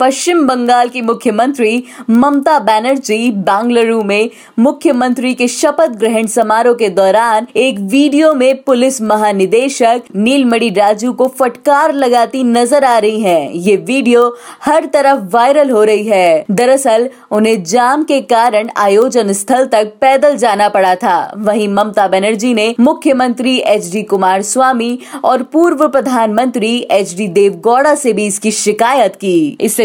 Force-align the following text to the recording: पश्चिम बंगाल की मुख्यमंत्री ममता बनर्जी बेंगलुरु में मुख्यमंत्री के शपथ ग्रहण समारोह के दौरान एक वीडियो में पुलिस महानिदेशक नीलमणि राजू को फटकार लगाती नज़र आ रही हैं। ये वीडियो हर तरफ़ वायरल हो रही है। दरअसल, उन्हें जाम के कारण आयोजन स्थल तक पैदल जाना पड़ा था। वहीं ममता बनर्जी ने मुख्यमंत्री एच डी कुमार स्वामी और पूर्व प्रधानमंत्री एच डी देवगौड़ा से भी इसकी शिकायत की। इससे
पश्चिम 0.00 0.46
बंगाल 0.46 0.88
की 0.88 1.00
मुख्यमंत्री 1.00 1.84
ममता 2.10 2.58
बनर्जी 2.58 3.30
बेंगलुरु 3.30 4.02
में 4.02 4.30
मुख्यमंत्री 4.58 5.32
के 5.34 5.46
शपथ 5.48 5.90
ग्रहण 5.90 6.26
समारोह 6.26 6.74
के 6.74 6.88
दौरान 6.88 7.46
एक 7.56 7.78
वीडियो 7.78 8.32
में 8.34 8.62
पुलिस 8.62 9.00
महानिदेशक 9.02 10.02
नीलमणि 10.16 10.68
राजू 10.70 11.12
को 11.12 11.28
फटकार 11.28 11.92
लगाती 11.92 12.42
नज़र 12.44 12.84
आ 12.84 12.98
रही 12.98 13.20
हैं। 13.20 13.50
ये 13.52 13.76
वीडियो 13.76 14.36
हर 14.64 14.86
तरफ़ 14.86 15.20
वायरल 15.32 15.70
हो 15.70 15.84
रही 15.84 16.04
है। 16.04 16.44
दरअसल, 16.50 17.08
उन्हें 17.30 17.64
जाम 17.64 18.04
के 18.04 18.20
कारण 18.20 18.68
आयोजन 18.76 19.32
स्थल 19.32 19.66
तक 19.66 19.92
पैदल 20.00 20.36
जाना 20.36 20.68
पड़ा 20.68 20.94
था। 20.94 21.16
वहीं 21.36 21.68
ममता 21.68 22.08
बनर्जी 22.08 22.52
ने 22.54 22.74
मुख्यमंत्री 22.80 23.56
एच 23.56 23.90
डी 23.92 24.02
कुमार 24.02 24.42
स्वामी 24.42 24.98
और 25.24 25.42
पूर्व 25.42 25.88
प्रधानमंत्री 25.88 26.76
एच 26.90 27.16
डी 27.16 27.28
देवगौड़ा 27.28 27.94
से 27.94 28.12
भी 28.12 28.26
इसकी 28.26 28.50
शिकायत 28.50 29.16
की। 29.16 29.36
इससे 29.60 29.84